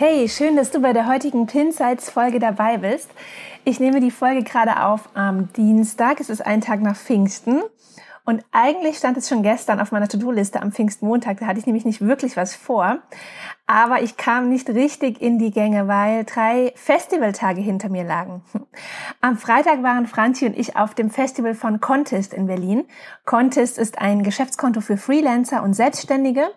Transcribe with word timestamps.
Hey, 0.00 0.28
schön, 0.28 0.54
dass 0.54 0.70
du 0.70 0.78
bei 0.78 0.92
der 0.92 1.08
heutigen 1.08 1.48
Pinsights 1.48 2.08
Folge 2.08 2.38
dabei 2.38 2.76
bist. 2.76 3.10
Ich 3.64 3.80
nehme 3.80 3.98
die 3.98 4.12
Folge 4.12 4.44
gerade 4.44 4.84
auf 4.84 5.08
am 5.14 5.52
Dienstag. 5.54 6.20
Es 6.20 6.30
ist 6.30 6.40
ein 6.40 6.60
Tag 6.60 6.80
nach 6.82 6.94
Pfingsten. 6.94 7.62
Und 8.24 8.44
eigentlich 8.52 8.98
stand 8.98 9.16
es 9.16 9.28
schon 9.28 9.42
gestern 9.42 9.80
auf 9.80 9.90
meiner 9.90 10.06
To-Do-Liste 10.06 10.62
am 10.62 10.70
Pfingstmontag. 10.70 11.40
Da 11.40 11.46
hatte 11.46 11.58
ich 11.58 11.66
nämlich 11.66 11.84
nicht 11.84 12.00
wirklich 12.00 12.36
was 12.36 12.54
vor. 12.54 12.98
Aber 13.70 14.00
ich 14.00 14.16
kam 14.16 14.48
nicht 14.48 14.70
richtig 14.70 15.20
in 15.20 15.38
die 15.38 15.50
Gänge, 15.50 15.88
weil 15.88 16.24
drei 16.24 16.72
Festivaltage 16.74 17.60
hinter 17.60 17.90
mir 17.90 18.02
lagen. 18.02 18.42
Am 19.20 19.36
Freitag 19.36 19.82
waren 19.82 20.06
Franzi 20.06 20.46
und 20.46 20.58
ich 20.58 20.76
auf 20.76 20.94
dem 20.94 21.10
Festival 21.10 21.54
von 21.54 21.78
Contest 21.78 22.32
in 22.32 22.46
Berlin. 22.46 22.86
Contest 23.26 23.76
ist 23.76 23.98
ein 23.98 24.22
Geschäftskonto 24.22 24.80
für 24.80 24.96
Freelancer 24.96 25.62
und 25.62 25.74
Selbstständige. 25.74 26.48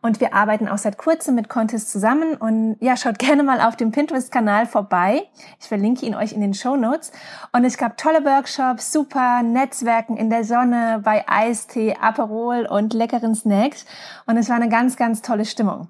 Und 0.00 0.20
wir 0.20 0.32
arbeiten 0.32 0.68
auch 0.68 0.78
seit 0.78 0.96
kurzem 0.96 1.34
mit 1.34 1.48
Contest 1.48 1.90
zusammen. 1.90 2.34
Und 2.36 2.76
ja, 2.80 2.96
schaut 2.96 3.18
gerne 3.18 3.42
mal 3.42 3.60
auf 3.60 3.74
dem 3.74 3.90
Pinterest-Kanal 3.90 4.66
vorbei. 4.66 5.24
Ich 5.60 5.66
verlinke 5.66 6.06
ihn 6.06 6.14
euch 6.14 6.32
in 6.32 6.40
den 6.40 6.54
Show 6.54 6.76
Notes. 6.76 7.10
Und 7.52 7.64
es 7.64 7.78
gab 7.78 7.98
tolle 7.98 8.24
Workshops, 8.24 8.92
super 8.92 9.42
Netzwerken 9.42 10.16
in 10.16 10.30
der 10.30 10.44
Sonne, 10.44 11.00
bei 11.04 11.24
Eistee, 11.28 11.96
Aperol 12.00 12.64
und 12.64 12.94
leckeren 12.94 13.34
Snacks. 13.34 13.84
Und 14.26 14.36
es 14.36 14.48
war 14.48 14.56
eine 14.56 14.68
ganz, 14.68 14.96
ganz 14.96 15.20
tolle 15.20 15.44
Stimmung. 15.44 15.88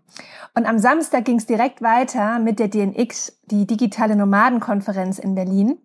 Und 0.55 0.67
am 0.71 0.79
Samstag 0.79 1.25
ging 1.25 1.39
es 1.39 1.47
direkt 1.47 1.83
weiter 1.83 2.39
mit 2.39 2.61
der 2.61 2.69
DNX, 2.69 3.41
die 3.47 3.67
digitale 3.67 4.15
Nomadenkonferenz 4.15 5.19
in 5.19 5.35
Berlin. 5.35 5.79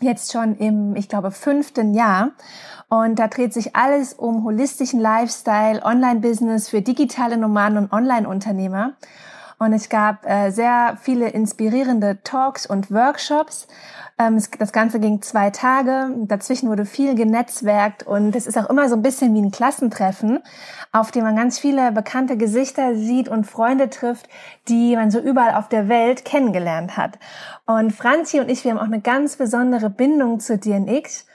Jetzt 0.00 0.30
schon 0.30 0.54
im, 0.58 0.94
ich 0.94 1.08
glaube, 1.08 1.32
fünften 1.32 1.92
Jahr. 1.92 2.30
Und 2.88 3.18
da 3.18 3.26
dreht 3.26 3.52
sich 3.52 3.74
alles 3.74 4.14
um 4.14 4.44
holistischen 4.44 5.00
Lifestyle, 5.00 5.82
Online-Business 5.82 6.68
für 6.68 6.82
digitale 6.82 7.36
Nomaden 7.36 7.78
und 7.78 7.92
Online-Unternehmer. 7.92 8.92
Und 9.58 9.72
es 9.72 9.88
gab 9.88 10.24
äh, 10.24 10.50
sehr 10.50 10.96
viele 11.02 11.28
inspirierende 11.30 12.22
Talks 12.22 12.64
und 12.64 12.92
Workshops. 12.92 13.66
Ähm, 14.22 14.42
das 14.58 14.72
Ganze 14.72 15.00
ging 15.00 15.22
zwei 15.22 15.50
Tage. 15.50 16.10
Dazwischen 16.26 16.68
wurde 16.68 16.84
viel 16.84 17.14
genetzwerkt 17.14 18.04
und 18.04 18.34
es 18.36 18.46
ist 18.46 18.56
auch 18.58 18.70
immer 18.70 18.88
so 18.88 18.96
ein 18.96 19.02
bisschen 19.02 19.34
wie 19.34 19.42
ein 19.42 19.50
Klassentreffen, 19.50 20.40
auf 20.92 21.10
dem 21.10 21.24
man 21.24 21.36
ganz 21.36 21.58
viele 21.58 21.92
bekannte 21.92 22.36
Gesichter 22.36 22.94
sieht 22.94 23.28
und 23.28 23.46
Freunde 23.46 23.90
trifft, 23.90 24.28
die 24.68 24.96
man 24.96 25.10
so 25.10 25.18
überall 25.18 25.54
auf 25.54 25.68
der 25.68 25.88
Welt 25.88 26.24
kennengelernt 26.24 26.96
hat. 26.96 27.18
Und 27.66 27.92
Franzi 27.92 28.40
und 28.40 28.50
ich, 28.50 28.64
wir 28.64 28.72
haben 28.72 28.78
auch 28.78 28.84
eine 28.84 29.00
ganz 29.00 29.36
besondere 29.36 29.90
Bindung 29.90 30.40
zu 30.40 30.58
DNX 30.58 31.26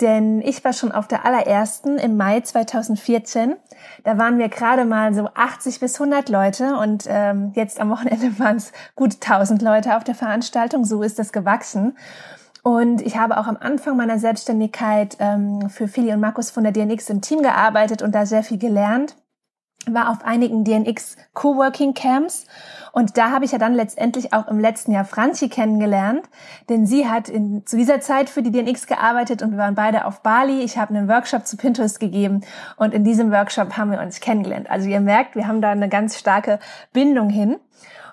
denn 0.00 0.40
ich 0.40 0.64
war 0.64 0.72
schon 0.72 0.92
auf 0.92 1.08
der 1.08 1.24
allerersten 1.24 1.98
im 1.98 2.16
Mai 2.16 2.40
2014. 2.40 3.56
Da 4.04 4.18
waren 4.18 4.38
wir 4.38 4.48
gerade 4.48 4.84
mal 4.84 5.14
so 5.14 5.28
80 5.34 5.80
bis 5.80 6.00
100 6.00 6.28
Leute 6.28 6.76
und 6.76 7.04
ähm, 7.08 7.52
jetzt 7.54 7.80
am 7.80 7.90
Wochenende 7.90 8.38
waren 8.38 8.56
es 8.56 8.72
gut 8.96 9.14
1000 9.14 9.62
Leute 9.62 9.96
auf 9.96 10.04
der 10.04 10.14
Veranstaltung. 10.14 10.84
So 10.84 11.02
ist 11.02 11.18
das 11.18 11.32
gewachsen. 11.32 11.96
Und 12.62 13.00
ich 13.00 13.16
habe 13.16 13.38
auch 13.38 13.46
am 13.46 13.56
Anfang 13.56 13.96
meiner 13.96 14.18
Selbstständigkeit 14.18 15.16
ähm, 15.18 15.70
für 15.70 15.88
Fili 15.88 16.12
und 16.12 16.20
Markus 16.20 16.50
von 16.50 16.62
der 16.62 16.72
DNX 16.72 17.08
im 17.08 17.22
Team 17.22 17.42
gearbeitet 17.42 18.02
und 18.02 18.14
da 18.14 18.26
sehr 18.26 18.42
viel 18.42 18.58
gelernt 18.58 19.16
war 19.86 20.10
auf 20.10 20.24
einigen 20.24 20.64
DNX 20.64 21.16
Coworking 21.32 21.94
Camps 21.94 22.46
und 22.92 23.16
da 23.16 23.30
habe 23.30 23.44
ich 23.44 23.52
ja 23.52 23.58
dann 23.58 23.74
letztendlich 23.74 24.32
auch 24.32 24.48
im 24.48 24.58
letzten 24.58 24.92
Jahr 24.92 25.04
Franzi 25.04 25.48
kennengelernt, 25.48 26.28
denn 26.68 26.86
sie 26.86 27.08
hat 27.08 27.28
in, 27.28 27.64
zu 27.66 27.76
dieser 27.76 28.00
Zeit 28.00 28.28
für 28.28 28.42
die 28.42 28.50
DNX 28.50 28.86
gearbeitet 28.86 29.42
und 29.42 29.52
wir 29.52 29.58
waren 29.58 29.74
beide 29.74 30.06
auf 30.06 30.22
Bali. 30.22 30.60
Ich 30.60 30.76
habe 30.76 30.94
einen 30.94 31.08
Workshop 31.08 31.46
zu 31.46 31.56
Pinterest 31.56 32.00
gegeben 32.00 32.42
und 32.76 32.94
in 32.94 33.04
diesem 33.04 33.30
Workshop 33.30 33.76
haben 33.76 33.90
wir 33.92 34.00
uns 34.00 34.20
kennengelernt. 34.20 34.70
Also 34.70 34.88
ihr 34.88 35.00
merkt, 35.00 35.36
wir 35.36 35.46
haben 35.46 35.60
da 35.60 35.70
eine 35.70 35.88
ganz 35.88 36.18
starke 36.18 36.58
Bindung 36.92 37.30
hin 37.30 37.56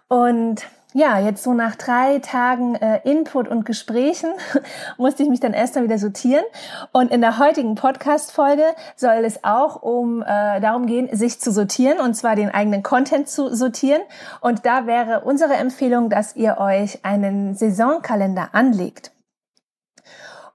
und 0.07 0.67
ja, 0.97 1.19
jetzt 1.19 1.43
so 1.43 1.53
nach 1.53 1.75
drei 1.75 2.17
Tagen 2.17 2.73
äh, 2.73 3.01
Input 3.03 3.47
und 3.47 3.65
Gesprächen 3.65 4.31
musste 4.97 5.21
ich 5.21 5.29
mich 5.29 5.39
dann 5.39 5.53
erst 5.53 5.75
mal 5.75 5.83
wieder 5.83 5.99
sortieren. 5.99 6.43
Und 6.91 7.11
in 7.11 7.21
der 7.21 7.37
heutigen 7.37 7.75
Podcast-Folge 7.75 8.63
soll 8.95 9.23
es 9.23 9.43
auch 9.43 9.83
um 9.83 10.23
äh, 10.23 10.59
darum 10.59 10.87
gehen, 10.87 11.07
sich 11.15 11.39
zu 11.39 11.51
sortieren 11.51 11.99
und 11.99 12.15
zwar 12.15 12.35
den 12.35 12.49
eigenen 12.49 12.81
Content 12.81 13.29
zu 13.29 13.53
sortieren. 13.53 14.01
Und 14.41 14.65
da 14.65 14.87
wäre 14.87 15.21
unsere 15.21 15.53
Empfehlung, 15.53 16.09
dass 16.09 16.35
ihr 16.35 16.57
euch 16.57 17.05
einen 17.05 17.53
Saisonkalender 17.53 18.49
anlegt 18.53 19.11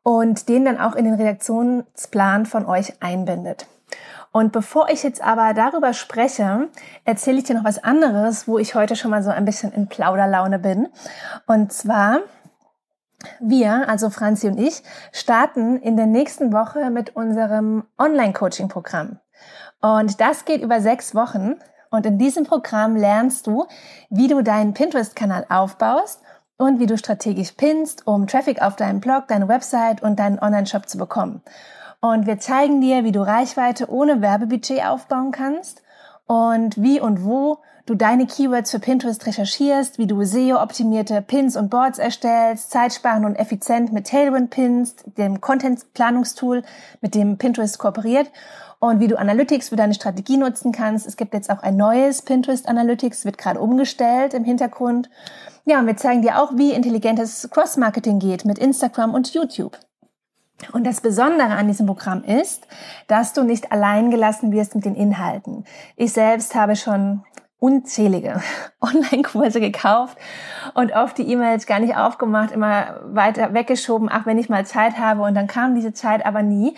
und 0.02 0.48
den 0.48 0.64
dann 0.64 0.81
auch 0.81 0.97
in 0.97 1.04
den 1.04 1.14
Redaktionsplan 1.14 2.47
von 2.47 2.66
euch 2.66 3.00
einbindet. 3.00 3.66
Und 4.32 4.50
bevor 4.50 4.88
ich 4.88 5.03
jetzt 5.03 5.22
aber 5.22 5.53
darüber 5.53 5.93
spreche, 5.93 6.69
erzähle 7.04 7.38
ich 7.38 7.44
dir 7.44 7.54
noch 7.54 7.65
was 7.65 7.84
anderes, 7.84 8.48
wo 8.48 8.59
ich 8.59 8.75
heute 8.75 8.97
schon 8.97 9.10
mal 9.10 9.22
so 9.22 9.31
ein 9.31 9.44
bisschen 9.44 9.72
in 9.72 9.88
Plauderlaune 9.88 10.59
bin. 10.59 10.88
Und 11.47 11.70
zwar, 11.70 12.20
wir, 13.41 13.88
also 13.91 14.09
Franzi 14.09 14.48
und 14.48 14.59
ich, 14.59 14.82
starten 15.12 15.76
in 15.76 15.98
der 15.98 16.06
nächsten 16.06 16.53
Woche 16.53 16.88
mit 16.91 17.15
unserem 17.15 17.84
Online-Coaching-Programm. 17.98 19.19
Und 19.82 20.20
das 20.20 20.47
geht 20.47 20.62
über 20.62 20.81
sechs 20.81 21.14
Wochen. 21.14 21.56
Und 21.91 22.06
in 22.06 22.16
diesem 22.16 22.44
Programm 22.44 22.97
lernst 22.97 23.47
du, 23.47 23.66
wie 24.09 24.28
du 24.28 24.41
deinen 24.41 24.72
Pinterest-Kanal 24.72 25.44
aufbaust 25.50 26.22
und 26.56 26.81
wie 26.81 26.87
du 26.87 26.97
strategisch 26.97 27.53
pinst, 27.53 28.06
um 28.06 28.26
Traffic 28.26 28.62
auf 28.62 28.76
deinen 28.76 29.00
Blog, 29.00 29.28
deine 29.28 29.49
Website 29.49 30.03
und 30.03 30.19
deinen 30.19 30.38
Online-Shop 30.38 30.88
zu 30.88 30.97
bekommen. 30.97 31.43
Und 32.04 32.26
wir 32.26 32.40
zeigen 32.40 32.80
dir, 32.80 33.04
wie 33.04 33.12
du 33.12 33.22
Reichweite 33.22 33.88
ohne 33.88 34.20
Werbebudget 34.20 34.84
aufbauen 34.84 35.30
kannst 35.30 35.82
und 36.26 36.82
wie 36.82 36.98
und 37.00 37.24
wo 37.24 37.58
du 37.86 37.94
deine 37.94 38.26
Keywords 38.26 38.72
für 38.72 38.80
Pinterest 38.80 39.24
recherchierst, 39.24 39.98
wie 39.98 40.08
du 40.08 40.24
SEO-optimierte 40.24 41.22
Pins 41.22 41.56
und 41.56 41.70
Boards 41.70 42.00
erstellst, 42.00 42.72
zeitsparend 42.72 43.24
und 43.24 43.36
effizient 43.36 43.92
mit 43.92 44.08
Tailwind 44.08 44.50
Pins, 44.50 44.96
dem 45.16 45.40
Content-Planungstool, 45.40 46.64
mit 47.00 47.14
dem 47.14 47.38
Pinterest 47.38 47.78
kooperiert 47.78 48.32
und 48.80 48.98
wie 48.98 49.06
du 49.06 49.16
Analytics 49.16 49.69
für 49.69 49.76
deine 49.76 49.94
Strategie 49.94 50.38
nutzen 50.38 50.72
kannst. 50.72 51.06
Es 51.06 51.16
gibt 51.16 51.34
jetzt 51.34 51.50
auch 51.50 51.62
ein 51.62 51.76
neues 51.76 52.22
Pinterest 52.22 52.69
Analytics, 52.69 53.24
wird 53.24 53.38
gerade 53.38 53.60
umgestellt 53.60 54.34
im 54.34 54.42
Hintergrund. 54.42 55.08
Ja, 55.64 55.78
und 55.78 55.86
wir 55.86 55.96
zeigen 55.96 56.22
dir 56.22 56.42
auch, 56.42 56.56
wie 56.56 56.72
intelligentes 56.72 57.48
Cross-Marketing 57.48 58.19
geht 58.19 58.44
mit 58.44 58.58
Instagram 58.58 59.14
und 59.14 59.32
YouTube. 59.32 59.78
Und 60.72 60.86
das 60.86 61.00
Besondere 61.00 61.50
an 61.50 61.66
diesem 61.66 61.86
Programm 61.86 62.22
ist, 62.24 62.66
dass 63.08 63.32
du 63.32 63.42
nicht 63.42 63.72
allein 63.72 64.10
gelassen 64.10 64.52
wirst 64.52 64.74
mit 64.74 64.84
den 64.84 64.94
Inhalten. 64.94 65.64
Ich 65.96 66.12
selbst 66.12 66.54
habe 66.54 66.76
schon 66.76 67.24
unzählige 67.58 68.40
Online-Kurse 68.80 69.60
gekauft 69.60 70.18
und 70.74 70.92
oft 70.92 71.16
die 71.18 71.30
E-Mails 71.30 71.66
gar 71.66 71.78
nicht 71.78 71.96
aufgemacht, 71.96 72.50
immer 72.50 73.00
weiter 73.04 73.54
weggeschoben, 73.54 74.08
ach, 74.10 74.26
wenn 74.26 74.38
ich 74.38 74.48
mal 74.48 74.66
Zeit 74.66 74.98
habe 74.98 75.22
und 75.22 75.34
dann 75.34 75.46
kam 75.46 75.74
diese 75.74 75.92
Zeit 75.92 76.26
aber 76.26 76.42
nie. 76.42 76.74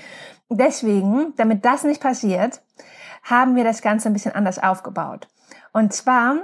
Deswegen, 0.50 1.33
damit 1.37 1.65
das 1.65 1.84
nicht 1.84 2.03
passiert, 2.03 2.61
haben 3.23 3.56
wir 3.56 3.65
das 3.65 3.81
Ganze 3.81 4.11
ein 4.11 4.12
bisschen 4.12 4.34
anders 4.34 4.62
aufgebaut. 4.62 5.27
Und 5.73 5.93
zwar 5.94 6.37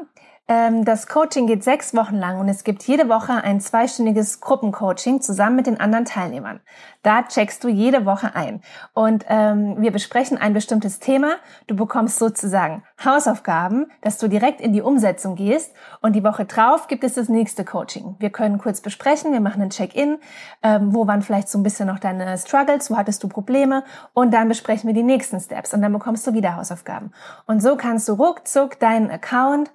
das 0.50 1.06
Coaching 1.06 1.46
geht 1.46 1.62
sechs 1.62 1.94
Wochen 1.94 2.16
lang 2.16 2.40
und 2.40 2.48
es 2.48 2.64
gibt 2.64 2.82
jede 2.82 3.08
Woche 3.08 3.34
ein 3.44 3.60
zweistündiges 3.60 4.40
Gruppencoaching 4.40 5.20
zusammen 5.20 5.54
mit 5.54 5.68
den 5.68 5.78
anderen 5.78 6.06
Teilnehmern. 6.06 6.58
Da 7.04 7.22
checkst 7.22 7.62
du 7.62 7.68
jede 7.68 8.04
Woche 8.04 8.34
ein 8.34 8.60
und 8.92 9.24
ähm, 9.28 9.76
wir 9.78 9.92
besprechen 9.92 10.38
ein 10.38 10.52
bestimmtes 10.52 10.98
Thema. 10.98 11.36
Du 11.68 11.76
bekommst 11.76 12.18
sozusagen 12.18 12.82
Hausaufgaben, 13.02 13.92
dass 14.00 14.18
du 14.18 14.26
direkt 14.26 14.60
in 14.60 14.72
die 14.72 14.82
Umsetzung 14.82 15.36
gehst 15.36 15.72
und 16.02 16.16
die 16.16 16.24
Woche 16.24 16.46
drauf 16.46 16.88
gibt 16.88 17.04
es 17.04 17.14
das 17.14 17.28
nächste 17.28 17.64
Coaching. 17.64 18.16
Wir 18.18 18.30
können 18.30 18.58
kurz 18.58 18.80
besprechen, 18.80 19.32
wir 19.32 19.40
machen 19.40 19.62
ein 19.62 19.70
Check-in, 19.70 20.18
ähm, 20.64 20.92
wo 20.92 21.06
waren 21.06 21.22
vielleicht 21.22 21.48
so 21.48 21.60
ein 21.60 21.62
bisschen 21.62 21.86
noch 21.86 22.00
deine 22.00 22.36
Struggles, 22.36 22.90
wo 22.90 22.96
hattest 22.96 23.22
du 23.22 23.28
Probleme 23.28 23.84
und 24.14 24.34
dann 24.34 24.48
besprechen 24.48 24.88
wir 24.88 24.94
die 24.94 25.04
nächsten 25.04 25.38
Steps 25.38 25.72
und 25.72 25.80
dann 25.80 25.92
bekommst 25.92 26.26
du 26.26 26.34
wieder 26.34 26.56
Hausaufgaben. 26.56 27.12
Und 27.46 27.62
so 27.62 27.76
kannst 27.76 28.08
du 28.08 28.14
ruckzuck 28.14 28.80
deinen 28.80 29.12
Account 29.12 29.70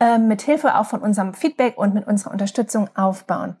ähm, 0.00 0.28
mit 0.28 0.42
Hilfe 0.42 0.76
auch 0.76 0.86
von 0.86 1.00
unserem 1.00 1.34
Feedback 1.34 1.76
und 1.78 1.94
mit 1.94 2.06
unserer 2.06 2.32
Unterstützung 2.32 2.88
aufbauen. 2.96 3.56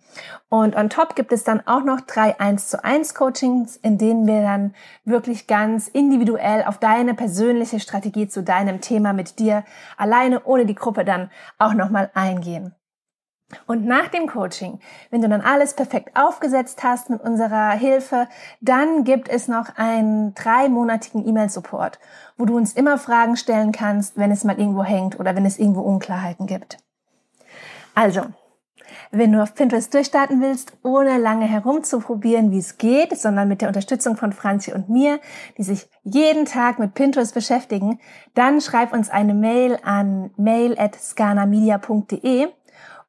Und 0.48 0.74
on 0.74 0.90
top 0.90 1.14
gibt 1.14 1.32
es 1.32 1.44
dann 1.44 1.66
auch 1.66 1.84
noch 1.84 2.00
drei 2.00 2.40
1 2.40 2.68
zu 2.68 2.82
1 2.82 3.14
Coachings, 3.14 3.76
in 3.76 3.98
denen 3.98 4.26
wir 4.26 4.42
dann 4.42 4.74
wirklich 5.04 5.46
ganz 5.46 5.86
individuell 5.86 6.64
auf 6.64 6.78
deine 6.78 7.14
persönliche 7.14 7.78
Strategie 7.78 8.26
zu 8.26 8.42
deinem 8.42 8.80
Thema 8.80 9.12
mit 9.12 9.38
dir 9.38 9.64
alleine 9.96 10.42
ohne 10.44 10.66
die 10.66 10.74
Gruppe 10.74 11.04
dann 11.04 11.30
auch 11.58 11.74
nochmal 11.74 12.10
eingehen. 12.14 12.74
Und 13.66 13.84
nach 13.84 14.08
dem 14.08 14.26
Coaching, 14.26 14.80
wenn 15.10 15.22
du 15.22 15.28
dann 15.28 15.40
alles 15.40 15.74
perfekt 15.74 16.16
aufgesetzt 16.16 16.82
hast 16.82 17.10
mit 17.10 17.20
unserer 17.20 17.70
Hilfe, 17.70 18.28
dann 18.60 19.04
gibt 19.04 19.28
es 19.28 19.48
noch 19.48 19.76
einen 19.76 20.34
dreimonatigen 20.34 21.26
E-Mail-Support, 21.26 21.98
wo 22.36 22.44
du 22.44 22.56
uns 22.56 22.74
immer 22.74 22.98
Fragen 22.98 23.36
stellen 23.36 23.72
kannst, 23.72 24.16
wenn 24.16 24.30
es 24.30 24.44
mal 24.44 24.58
irgendwo 24.58 24.84
hängt 24.84 25.18
oder 25.18 25.34
wenn 25.34 25.46
es 25.46 25.58
irgendwo 25.58 25.80
Unklarheiten 25.80 26.46
gibt. 26.46 26.78
Also, 27.94 28.22
wenn 29.12 29.32
du 29.32 29.42
auf 29.42 29.54
Pinterest 29.54 29.92
durchstarten 29.92 30.40
willst, 30.40 30.72
ohne 30.82 31.18
lange 31.18 31.46
herumzuprobieren, 31.46 32.52
wie 32.52 32.58
es 32.58 32.78
geht, 32.78 33.18
sondern 33.18 33.48
mit 33.48 33.60
der 33.60 33.66
Unterstützung 33.68 34.16
von 34.16 34.32
Franzi 34.32 34.72
und 34.72 34.88
mir, 34.88 35.18
die 35.58 35.64
sich 35.64 35.88
jeden 36.02 36.44
Tag 36.44 36.78
mit 36.78 36.94
Pinterest 36.94 37.34
beschäftigen, 37.34 37.98
dann 38.34 38.60
schreib 38.60 38.92
uns 38.92 39.10
eine 39.10 39.34
Mail 39.34 39.78
an 39.82 40.30
mail@scanamedia.de 40.36 42.46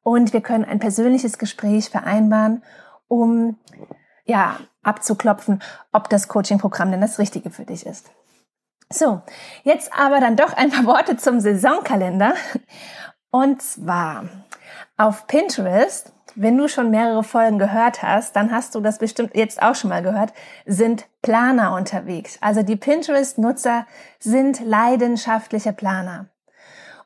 und 0.02 0.32
wir 0.32 0.40
können 0.40 0.64
ein 0.64 0.78
persönliches 0.78 1.38
Gespräch 1.38 1.90
vereinbaren, 1.90 2.62
um 3.08 3.58
ja, 4.24 4.58
abzuklopfen, 4.82 5.62
ob 5.92 6.08
das 6.08 6.28
Coaching-Programm 6.28 6.90
denn 6.90 7.00
das 7.00 7.18
Richtige 7.18 7.50
für 7.50 7.64
dich 7.64 7.86
ist. 7.86 8.10
So, 8.90 9.22
jetzt 9.62 9.92
aber 9.98 10.20
dann 10.20 10.36
doch 10.36 10.52
ein 10.56 10.70
paar 10.70 10.84
Worte 10.84 11.16
zum 11.16 11.40
Saisonkalender. 11.40 12.34
Und 13.30 13.62
zwar 13.62 14.24
auf 14.98 15.26
Pinterest, 15.26 16.12
wenn 16.34 16.56
du 16.56 16.68
schon 16.68 16.90
mehrere 16.90 17.24
Folgen 17.24 17.58
gehört 17.58 18.02
hast, 18.02 18.36
dann 18.36 18.52
hast 18.52 18.74
du 18.74 18.80
das 18.80 18.98
bestimmt 18.98 19.34
jetzt 19.34 19.62
auch 19.62 19.74
schon 19.74 19.90
mal 19.90 20.02
gehört, 20.02 20.32
sind 20.66 21.06
Planer 21.22 21.74
unterwegs. 21.74 22.38
Also 22.40 22.62
die 22.62 22.76
Pinterest-Nutzer 22.76 23.86
sind 24.18 24.60
leidenschaftliche 24.60 25.72
Planer. 25.72 26.26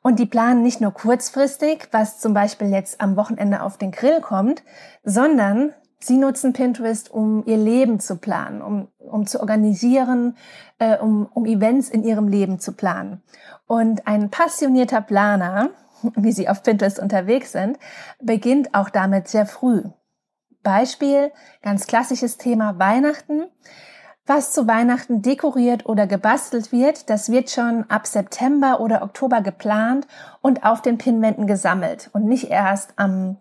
Und 0.07 0.21
die 0.21 0.27
planen 0.27 0.63
nicht 0.63 0.81
nur 0.81 0.93
kurzfristig, 0.93 1.89
was 1.91 2.21
zum 2.21 2.33
Beispiel 2.33 2.69
jetzt 2.69 3.01
am 3.01 3.17
Wochenende 3.17 3.61
auf 3.61 3.77
den 3.77 3.91
Grill 3.91 4.21
kommt, 4.21 4.63
sondern 5.03 5.73
sie 5.99 6.17
nutzen 6.17 6.53
Pinterest, 6.53 7.11
um 7.11 7.43
ihr 7.45 7.57
Leben 7.57 7.99
zu 7.99 8.15
planen, 8.15 8.63
um, 8.63 8.87
um 8.99 9.27
zu 9.27 9.41
organisieren, 9.41 10.37
äh, 10.79 10.97
um, 10.97 11.27
um 11.35 11.45
Events 11.45 11.89
in 11.89 12.05
ihrem 12.05 12.29
Leben 12.29 12.61
zu 12.61 12.75
planen. 12.75 13.21
Und 13.67 14.07
ein 14.07 14.31
passionierter 14.31 15.01
Planer, 15.01 15.71
wie 16.15 16.31
sie 16.31 16.49
auf 16.49 16.63
Pinterest 16.63 17.01
unterwegs 17.01 17.51
sind, 17.51 17.77
beginnt 18.23 18.77
auch 18.77 18.91
damit 18.91 19.27
sehr 19.27 19.45
früh. 19.45 19.83
Beispiel, 20.63 21.33
ganz 21.63 21.89
klassisches 21.89 22.39
Thema 22.39 22.79
Weihnachten. 22.79 23.47
Was 24.29 24.51
zu 24.51 24.67
Weihnachten 24.67 25.23
dekoriert 25.23 25.87
oder 25.87 26.09
gebastelt 26.09 26.73
wird, 26.73 27.11
das 27.11 27.31
wird 27.31 27.49
schon 27.49 27.85
ab 27.89 28.09
September 28.09 28.81
oder 28.81 29.03
Oktober 29.03 29.41
geplant 29.41 30.09
und 30.43 30.65
auf 30.65 30.83
den 30.83 30.99
Pinwänden 30.99 31.47
gesammelt 31.47 32.11
und 32.13 32.25
nicht 32.25 32.51
erst 32.51 32.95
am 32.97 33.37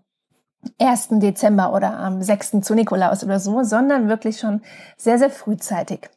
1. 0.79 1.07
Dezember 1.13 1.73
oder 1.73 1.97
am 1.97 2.21
6. 2.21 2.61
zu 2.61 2.75
Nikolaus 2.75 3.23
oder 3.23 3.39
so, 3.39 3.63
sondern 3.63 4.09
wirklich 4.09 4.39
schon 4.39 4.61
sehr, 4.95 5.17
sehr 5.17 5.31
frühzeitig. 5.31 6.09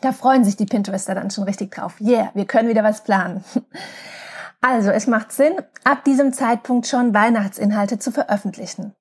Da 0.00 0.10
freuen 0.10 0.44
sich 0.44 0.56
die 0.56 0.66
Pinterester 0.66 1.14
dann 1.14 1.30
schon 1.30 1.44
richtig 1.44 1.70
drauf. 1.70 2.00
Yeah, 2.00 2.30
wir 2.34 2.44
können 2.44 2.68
wieder 2.68 2.84
was 2.84 3.02
planen. 3.02 3.44
Also, 4.62 4.90
es 4.90 5.06
macht 5.06 5.32
Sinn, 5.32 5.52
ab 5.84 6.02
diesem 6.04 6.32
Zeitpunkt 6.32 6.88
schon 6.88 7.14
Weihnachtsinhalte 7.14 7.98
zu 7.98 8.10
veröffentlichen. 8.10 8.96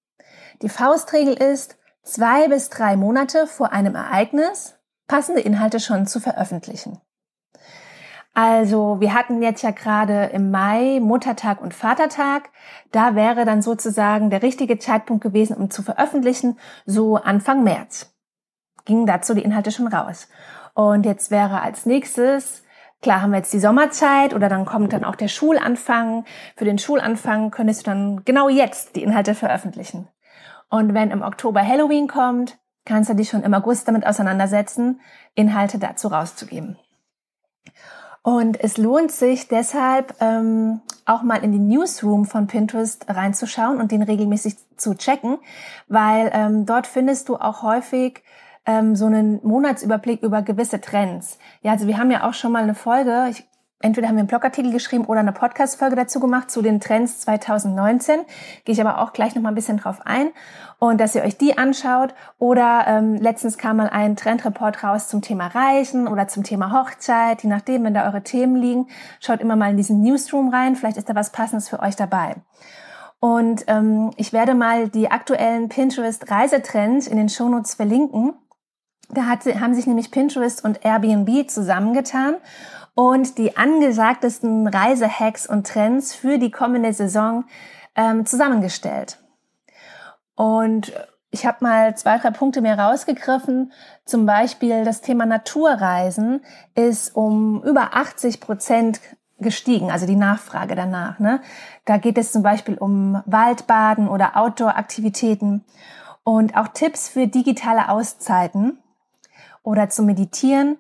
Die 0.62 0.70
Faustregel 0.70 1.34
ist, 1.34 1.78
zwei 2.04 2.50
bis 2.50 2.70
drei 2.70 2.98
Monate 2.98 3.48
vor 3.48 3.72
einem 3.72 3.96
Ereignis 3.96 4.75
passende 5.08 5.42
Inhalte 5.42 5.80
schon 5.80 6.08
zu 6.08 6.20
veröffentlichen. 6.20 7.00
Also 8.34 9.00
wir 9.00 9.14
hatten 9.14 9.42
jetzt 9.42 9.62
ja 9.62 9.72
gerade 9.72 10.26
im 10.26 10.52
Mai 10.52 11.00
Muttertag 11.02 11.62
und 11.62 11.74
Vatertag. 11.74 12.50
Da 12.92 13.16
wäre 13.16 13.46
dann 13.46 13.62
sozusagen 13.62 14.30
der 14.30 14.44
richtige 14.44 14.78
Zeitpunkt 14.78 15.24
gewesen, 15.24 15.56
um 15.56 15.70
zu 15.72 15.82
veröffentlichen, 15.84 16.60
so 16.86 17.16
Anfang 17.16 17.64
März. 17.64 18.14
Gingen 18.84 19.06
dazu 19.06 19.34
die 19.34 19.44
Inhalte 19.44 19.72
schon 19.72 19.88
raus. 19.88 20.28
Und 20.74 21.06
jetzt 21.06 21.32
wäre 21.32 21.62
als 21.62 21.86
nächstes, 21.86 22.64
klar 23.02 23.22
haben 23.22 23.32
wir 23.32 23.38
jetzt 23.38 23.54
die 23.54 23.60
Sommerzeit 23.60 24.34
oder 24.34 24.50
dann 24.50 24.66
kommt 24.66 24.92
dann 24.92 25.06
auch 25.06 25.16
der 25.16 25.30
Schulanfang. 25.30 26.26
Für 26.58 26.66
den 26.66 26.78
Schulanfang 26.78 27.52
könntest 27.52 27.88
du 27.88 27.92
dann 27.92 28.26
genau 28.26 28.50
jetzt 28.50 28.98
die 28.98 29.04
Inhalte 29.04 29.34
veröffentlichen. 29.34 30.10
Und 30.70 30.94
wenn 30.94 31.12
im 31.12 31.22
Oktober 31.22 31.66
Halloween 31.66 32.10
kommt, 32.10 32.58
kannst 32.86 33.10
du 33.10 33.16
dich 33.16 33.30
schon 33.30 33.44
im 33.44 33.54
August 33.54 33.88
damit 33.88 34.06
auseinandersetzen, 34.06 35.02
Inhalte 35.34 35.80
dazu 35.80 36.08
rauszugeben. 36.08 36.78
Und 38.22 38.60
es 38.64 38.78
lohnt 38.78 39.12
sich 39.12 39.48
deshalb 39.50 40.16
ähm, 40.20 40.82
auch 41.06 41.22
mal 41.22 41.44
in 41.44 41.52
die 41.52 41.60
Newsroom 41.60 42.26
von 42.26 42.48
Pinterest 42.48 43.06
reinzuschauen 43.08 43.80
und 43.80 43.92
den 43.92 44.02
regelmäßig 44.02 44.56
zu 44.78 44.96
checken, 44.96 45.38
weil 45.88 46.32
ähm, 46.34 46.66
dort 46.66 46.88
findest 46.88 47.30
du 47.30 47.36
auch 47.36 47.62
häufig 47.62 48.24
ähm, 48.66 48.96
so 48.96 49.06
einen 49.06 49.40
Monatsüberblick 49.44 50.24
über 50.24 50.42
gewisse 50.42 50.82
Trends. 50.82 51.38
Ja, 51.62 51.74
also 51.74 51.86
wir 51.86 52.00
haben 52.00 52.10
ja 52.10 52.28
auch 52.28 52.34
schon 52.34 52.52
mal 52.52 52.64
eine 52.64 52.74
Folge, 52.74 53.28
ich 53.30 53.48
entweder 53.80 54.08
haben 54.08 54.16
wir 54.16 54.22
einen 54.22 54.28
Blogartikel 54.28 54.72
geschrieben 54.72 55.06
oder 55.06 55.20
eine 55.20 55.32
Podcast-Folge 55.32 55.96
dazu 55.96 56.20
gemacht 56.20 56.50
zu 56.50 56.62
den 56.62 56.80
Trends 56.80 57.20
2019. 57.22 58.22
Gehe 58.64 58.74
ich 58.74 58.82
aber 58.82 59.02
auch 59.02 59.14
gleich 59.14 59.36
noch 59.36 59.42
mal 59.42 59.50
ein 59.50 59.56
bisschen 59.56 59.78
drauf 59.78 60.00
ein. 60.06 60.32
Und 60.80 61.00
dass 61.00 61.16
ihr 61.16 61.24
euch 61.24 61.38
die 61.38 61.58
anschaut. 61.58 62.14
Oder 62.38 62.86
ähm, 62.88 63.16
letztens 63.16 63.58
kam 63.58 63.78
mal 63.78 63.90
ein 63.90 64.16
Trendreport 64.16 64.84
raus 64.84 65.08
zum 65.08 65.22
Thema 65.22 65.48
Reisen 65.48 66.08
oder 66.08 66.28
zum 66.28 66.44
Thema 66.44 66.72
Hochzeit. 66.72 67.44
Je 67.44 67.50
nachdem, 67.50 67.84
wenn 67.84 67.94
da 67.94 68.06
eure 68.06 68.24
Themen 68.24 68.56
liegen, 68.56 68.88
schaut 69.20 69.42
immer 69.42 69.56
mal 69.56 69.72
in 69.72 69.78
diesen 69.78 70.02
Newsroom 70.02 70.50
rein. 70.50 70.76
Vielleicht 70.76 70.98
ist 70.98 71.10
da 71.10 71.16
was 71.16 71.32
Passendes 71.32 71.70
für 71.70 71.80
euch 71.80 71.96
dabei. 71.96 72.36
Und 73.20 73.66
ähm, 73.68 74.12
ich 74.18 74.34
werde 74.34 74.56
mal 74.56 74.90
die 74.90 75.10
aktuellen 75.10 75.70
Pinterest-Reisetrends 75.70 77.08
in 77.08 77.18
den 77.18 77.30
Shownotes 77.30 77.76
verlinken. 77.76 78.34
Da 79.10 79.26
hat, 79.26 79.46
haben 79.46 79.74
sich 79.74 79.88
nämlich 79.88 80.12
Pinterest 80.12 80.64
und 80.64 80.84
Airbnb 80.84 81.50
zusammengetan 81.50 82.36
und 82.96 83.38
die 83.38 83.58
angesagtesten 83.58 84.68
Reisehacks 84.68 85.46
und 85.46 85.68
Trends 85.68 86.16
für 86.16 86.40
die 86.40 86.52
kommende 86.52 86.94
Saison 86.94 87.44
ähm, 87.96 88.26
zusammengestellt. 88.26 89.20
Und 90.36 90.94
ich 91.30 91.46
habe 91.46 91.58
mal 91.60 91.96
zwei, 91.98 92.18
drei 92.18 92.32
Punkte 92.32 92.62
mehr 92.62 92.80
rausgegriffen. 92.80 93.74
Zum 94.06 94.26
Beispiel 94.26 94.86
das 94.86 95.02
Thema 95.02 95.26
Naturreisen 95.26 96.42
ist 96.74 97.16
um 97.16 97.62
über 97.64 97.96
80 97.96 98.40
Prozent 98.40 99.02
gestiegen, 99.38 99.92
also 99.92 100.06
die 100.06 100.16
Nachfrage 100.16 100.76
danach. 100.76 101.20
Ne? 101.20 101.42
Da 101.84 101.98
geht 101.98 102.18
es 102.18 102.32
zum 102.32 102.42
Beispiel 102.42 102.78
um 102.78 103.22
Waldbaden 103.26 104.08
oder 104.08 104.38
Outdoor-Aktivitäten 104.38 105.66
und 106.24 106.56
auch 106.56 106.70
Tipps 106.70 107.10
für 107.10 107.28
digitale 107.28 107.90
Auszeiten 107.90 108.78
oder 109.62 109.90
zum 109.90 110.06
Meditieren 110.06 110.78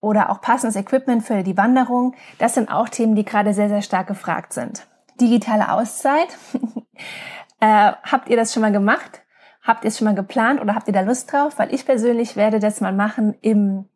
oder 0.00 0.30
auch 0.30 0.40
passendes 0.40 0.76
Equipment 0.76 1.24
für 1.24 1.42
die 1.42 1.56
Wanderung. 1.56 2.14
Das 2.38 2.54
sind 2.54 2.70
auch 2.70 2.88
Themen, 2.88 3.14
die 3.14 3.24
gerade 3.24 3.54
sehr, 3.54 3.68
sehr 3.68 3.82
stark 3.82 4.06
gefragt 4.06 4.52
sind. 4.52 4.86
Digitale 5.20 5.72
Auszeit. 5.72 6.28
äh, 7.60 7.92
habt 8.02 8.28
ihr 8.28 8.36
das 8.36 8.52
schon 8.52 8.62
mal 8.62 8.72
gemacht? 8.72 9.22
Habt 9.62 9.84
ihr 9.84 9.88
es 9.88 9.98
schon 9.98 10.04
mal 10.04 10.14
geplant 10.14 10.60
oder 10.60 10.74
habt 10.74 10.86
ihr 10.86 10.94
da 10.94 11.00
Lust 11.00 11.32
drauf? 11.32 11.58
Weil 11.58 11.74
ich 11.74 11.86
persönlich 11.86 12.36
werde 12.36 12.60
das 12.60 12.80
mal 12.80 12.92
machen 12.92 13.34
im 13.40 13.88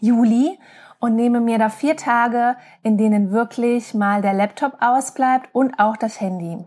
Juli 0.00 0.58
und 0.98 1.14
nehme 1.14 1.40
mir 1.40 1.58
da 1.58 1.68
vier 1.68 1.96
Tage, 1.96 2.56
in 2.82 2.96
denen 2.98 3.30
wirklich 3.30 3.94
mal 3.94 4.22
der 4.22 4.34
Laptop 4.34 4.78
ausbleibt 4.80 5.50
und 5.52 5.78
auch 5.78 5.96
das 5.96 6.20
Handy. 6.20 6.66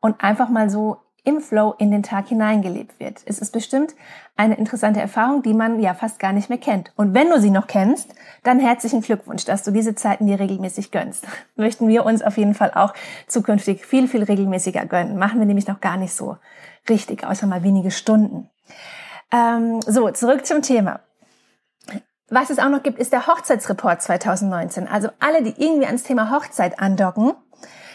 Und 0.00 0.22
einfach 0.22 0.48
mal 0.48 0.70
so 0.70 0.98
im 1.24 1.40
Flow 1.40 1.74
in 1.78 1.90
den 1.90 2.02
Tag 2.02 2.28
hineingelebt 2.28 2.98
wird. 3.00 3.22
Es 3.26 3.38
ist 3.38 3.52
bestimmt 3.52 3.94
eine 4.36 4.56
interessante 4.56 5.00
Erfahrung, 5.00 5.42
die 5.42 5.52
man 5.52 5.80
ja 5.80 5.94
fast 5.94 6.18
gar 6.18 6.32
nicht 6.32 6.48
mehr 6.48 6.58
kennt. 6.58 6.92
Und 6.96 7.12
wenn 7.14 7.28
du 7.28 7.40
sie 7.40 7.50
noch 7.50 7.66
kennst, 7.66 8.14
dann 8.44 8.60
herzlichen 8.60 9.00
Glückwunsch, 9.00 9.44
dass 9.44 9.62
du 9.62 9.70
diese 9.70 9.94
Zeiten 9.94 10.26
dir 10.26 10.38
regelmäßig 10.38 10.90
gönnst. 10.90 11.26
Möchten 11.56 11.88
wir 11.88 12.06
uns 12.06 12.22
auf 12.22 12.36
jeden 12.38 12.54
Fall 12.54 12.72
auch 12.74 12.94
zukünftig 13.26 13.84
viel, 13.84 14.08
viel 14.08 14.22
regelmäßiger 14.22 14.86
gönnen. 14.86 15.18
Machen 15.18 15.38
wir 15.38 15.46
nämlich 15.46 15.66
noch 15.66 15.80
gar 15.80 15.96
nicht 15.96 16.14
so 16.14 16.36
richtig, 16.88 17.24
außer 17.24 17.46
mal 17.46 17.62
wenige 17.62 17.90
Stunden. 17.90 18.48
Ähm, 19.32 19.80
so, 19.82 20.10
zurück 20.10 20.46
zum 20.46 20.62
Thema. 20.62 21.00
Was 22.30 22.50
es 22.50 22.58
auch 22.58 22.68
noch 22.68 22.82
gibt, 22.82 22.98
ist 22.98 23.12
der 23.12 23.26
Hochzeitsreport 23.26 24.02
2019. 24.02 24.86
Also 24.86 25.08
alle, 25.18 25.42
die 25.42 25.54
irgendwie 25.56 25.86
ans 25.86 26.02
Thema 26.02 26.30
Hochzeit 26.30 26.78
andocken, 26.78 27.32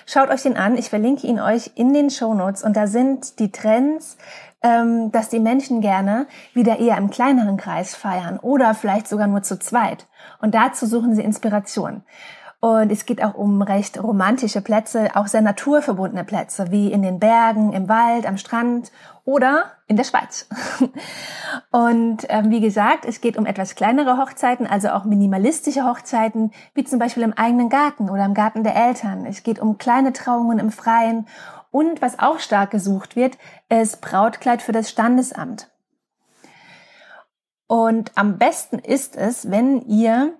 Schaut 0.06 0.30
euch 0.30 0.44
den 0.44 0.58
an. 0.58 0.78
Ich 0.78 0.90
verlinke 0.90 1.28
ihn 1.28 1.40
euch 1.40 1.72
in 1.76 1.94
den 1.94 2.10
Show 2.10 2.34
Notes 2.34 2.64
und 2.64 2.76
da 2.76 2.88
sind 2.88 3.40
die 3.40 3.52
Trends, 3.52 4.18
ähm, 4.62 5.12
dass 5.12 5.30
die 5.30 5.40
Menschen 5.40 5.82
gerne 5.82 6.28
wieder 6.54 6.80
eher 6.80 6.98
im 6.98 7.10
kleineren 7.10 7.58
Kreis 7.58 7.96
feiern 7.96 8.40
oder 8.40 8.74
vielleicht 8.74 9.08
sogar 9.08 9.28
nur 9.28 9.44
zu 9.44 9.60
zweit. 9.60 10.08
Und 10.42 10.56
dazu 10.56 10.86
suchen 10.86 11.16
sie 11.16 11.24
Inspiration. 11.24 12.04
Und 12.64 12.94
es 12.94 13.06
geht 13.06 13.22
auch 13.22 13.34
um 13.34 13.62
recht 13.62 14.02
romantische 14.02 14.62
Plätze, 14.62 15.10
auch 15.16 15.28
sehr 15.28 15.42
naturverbundene 15.42 16.24
Plätze, 16.24 16.72
wie 16.72 16.94
in 16.94 17.02
den 17.02 17.20
Bergen, 17.20 17.74
im 17.74 17.90
Wald, 17.90 18.26
am 18.26 18.38
Strand 18.38 18.90
oder 19.26 19.72
in 19.88 19.96
der 19.96 20.04
Schweiz. 20.04 20.48
Und 21.72 22.26
ähm, 22.30 22.50
wie 22.50 22.60
gesagt, 22.60 23.06
es 23.06 23.22
geht 23.22 23.38
um 23.38 23.46
etwas 23.46 23.76
kleinere 23.76 24.18
Hochzeiten, 24.18 24.68
also 24.68 24.90
auch 24.90 25.06
minimalistische 25.06 25.86
Hochzeiten, 25.86 26.52
wie 26.74 26.84
zum 26.84 27.00
Beispiel 27.00 27.24
im 27.24 27.34
eigenen 27.34 27.70
Garten 27.70 28.10
oder 28.10 28.26
im 28.26 28.34
Garten 28.34 28.64
der 28.64 28.76
Eltern. 28.76 29.26
Es 29.26 29.44
geht 29.44 29.60
um 29.60 29.78
kleine 29.78 30.14
Trauungen 30.14 30.60
im 30.60 30.72
Freien 30.72 31.28
Und 31.72 32.02
was 32.02 32.20
auch 32.20 32.40
stark 32.40 32.72
gesucht 32.72 33.16
wird, 33.16 33.38
ist 33.70 34.02
Brautkleid 34.02 34.62
für 34.62 34.74
das 34.74 34.90
Standesamt. 34.90 35.72
Und 37.66 38.12
am 38.16 38.38
besten 38.38 38.78
ist 38.78 39.16
es, 39.16 39.50
wenn 39.50 39.82
ihr 39.88 40.38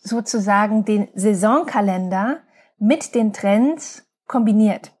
sozusagen 0.00 0.84
den 0.84 1.08
Saisonkalender 1.14 2.38
mit 2.78 3.14
den 3.14 3.32
Trends 3.32 4.08
kombiniert. 4.26 4.92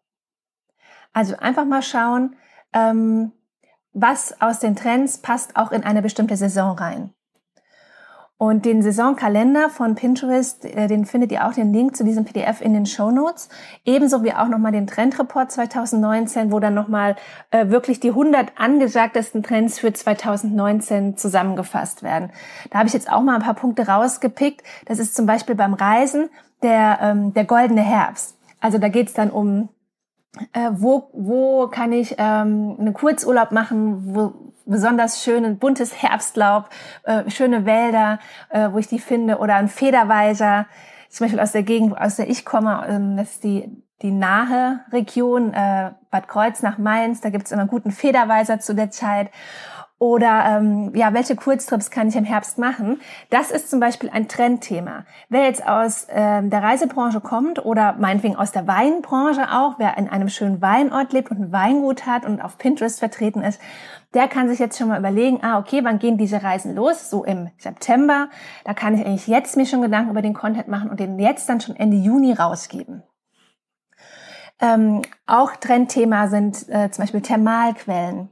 Also 1.12 1.36
einfach 1.36 1.64
mal 1.64 1.82
schauen, 1.82 2.36
ähm, 2.72 3.32
was 3.92 4.40
aus 4.40 4.60
den 4.60 4.76
Trends 4.76 5.18
passt 5.18 5.56
auch 5.56 5.72
in 5.72 5.84
eine 5.84 6.02
bestimmte 6.02 6.36
Saison 6.36 6.76
rein. 6.76 7.10
Und 8.40 8.66
den 8.66 8.82
Saisonkalender 8.82 9.68
von 9.68 9.96
Pinterest, 9.96 10.64
äh, 10.64 10.86
den 10.86 11.06
findet 11.06 11.32
ihr 11.32 11.44
auch 11.44 11.54
den 11.54 11.72
Link 11.72 11.96
zu 11.96 12.04
diesem 12.04 12.24
PDF 12.24 12.60
in 12.60 12.72
den 12.72 12.86
Show 12.86 13.10
Notes. 13.10 13.48
Ebenso 13.84 14.22
wie 14.22 14.32
auch 14.32 14.46
nochmal 14.46 14.70
den 14.70 14.86
Trendreport 14.86 15.50
2019, 15.50 16.52
wo 16.52 16.60
dann 16.60 16.72
nochmal 16.72 17.16
äh, 17.50 17.68
wirklich 17.70 17.98
die 17.98 18.10
100 18.10 18.52
angesagtesten 18.56 19.42
Trends 19.42 19.80
für 19.80 19.92
2019 19.92 21.16
zusammengefasst 21.16 22.04
werden. 22.04 22.30
Da 22.70 22.78
habe 22.78 22.86
ich 22.86 22.94
jetzt 22.94 23.10
auch 23.10 23.22
mal 23.22 23.34
ein 23.34 23.42
paar 23.42 23.54
Punkte 23.54 23.88
rausgepickt. 23.88 24.62
Das 24.86 25.00
ist 25.00 25.16
zum 25.16 25.26
Beispiel 25.26 25.56
beim 25.56 25.74
Reisen 25.74 26.30
der, 26.62 27.00
ähm, 27.02 27.34
der 27.34 27.44
goldene 27.44 27.82
Herbst. 27.82 28.38
Also 28.60 28.78
da 28.78 28.88
geht 28.88 29.08
es 29.08 29.14
dann 29.14 29.30
um 29.30 29.68
äh, 30.52 30.70
wo, 30.72 31.10
wo 31.12 31.68
kann 31.68 31.92
ich 31.92 32.16
ähm, 32.18 32.76
einen 32.78 32.94
Kurzurlaub 32.94 33.52
machen, 33.52 34.14
wo 34.14 34.34
besonders 34.66 35.22
schön 35.22 35.58
buntes 35.58 36.02
Herbstlaub, 36.02 36.68
äh, 37.04 37.28
schöne 37.30 37.64
Wälder, 37.64 38.18
äh, 38.50 38.68
wo 38.70 38.78
ich 38.78 38.86
die 38.86 38.98
finde, 38.98 39.38
oder 39.38 39.56
ein 39.56 39.68
Federweiser, 39.68 40.66
zum 41.08 41.24
Beispiel 41.24 41.40
aus 41.40 41.52
der 41.52 41.62
Gegend, 41.62 41.98
aus 41.98 42.16
der 42.16 42.28
ich 42.28 42.44
komme, 42.44 42.84
ähm, 42.86 43.16
das 43.16 43.32
ist 43.32 43.44
die, 43.44 43.82
die 44.02 44.12
nahe 44.12 44.80
Region, 44.92 45.54
äh, 45.54 45.92
Bad 46.10 46.28
Kreuz 46.28 46.62
nach 46.62 46.78
Mainz, 46.78 47.20
da 47.20 47.30
gibt's 47.30 47.50
immer 47.50 47.66
guten 47.66 47.90
Federweiser 47.90 48.60
zu 48.60 48.74
der 48.74 48.90
Zeit. 48.90 49.30
Oder 50.00 50.44
ähm, 50.46 50.92
ja, 50.94 51.12
welche 51.12 51.34
Kurztrips 51.34 51.90
kann 51.90 52.08
ich 52.08 52.14
im 52.14 52.24
Herbst 52.24 52.56
machen? 52.56 53.00
Das 53.30 53.50
ist 53.50 53.68
zum 53.68 53.80
Beispiel 53.80 54.08
ein 54.10 54.28
Trendthema. 54.28 55.04
Wer 55.28 55.44
jetzt 55.44 55.66
aus 55.66 56.06
ähm, 56.10 56.50
der 56.50 56.62
Reisebranche 56.62 57.20
kommt 57.20 57.64
oder 57.64 57.94
meinetwegen 57.94 58.36
aus 58.36 58.52
der 58.52 58.68
Weinbranche 58.68 59.50
auch, 59.50 59.74
wer 59.78 59.98
in 59.98 60.08
einem 60.08 60.28
schönen 60.28 60.62
Weinort 60.62 61.12
lebt 61.12 61.32
und 61.32 61.40
ein 61.40 61.52
Weingut 61.52 62.06
hat 62.06 62.24
und 62.24 62.40
auf 62.40 62.58
Pinterest 62.58 63.00
vertreten 63.00 63.42
ist, 63.42 63.60
der 64.14 64.28
kann 64.28 64.48
sich 64.48 64.60
jetzt 64.60 64.78
schon 64.78 64.88
mal 64.88 65.00
überlegen, 65.00 65.40
ah, 65.42 65.58
okay, 65.58 65.80
wann 65.82 65.98
gehen 65.98 66.16
diese 66.16 66.44
Reisen 66.44 66.76
los? 66.76 67.10
So 67.10 67.24
im 67.24 67.50
September. 67.58 68.28
Da 68.64 68.74
kann 68.74 68.94
ich 68.94 69.04
eigentlich 69.04 69.26
jetzt 69.26 69.56
mir 69.56 69.66
schon 69.66 69.82
Gedanken 69.82 70.10
über 70.10 70.22
den 70.22 70.32
Content 70.32 70.68
machen 70.68 70.90
und 70.90 71.00
den 71.00 71.18
jetzt 71.18 71.48
dann 71.48 71.60
schon 71.60 71.74
Ende 71.74 71.96
Juni 71.96 72.32
rausgeben. 72.32 73.02
Ähm, 74.60 75.02
auch 75.26 75.56
Trendthema 75.56 76.28
sind 76.28 76.68
äh, 76.68 76.90
zum 76.90 77.02
Beispiel 77.02 77.20
Thermalquellen 77.20 78.30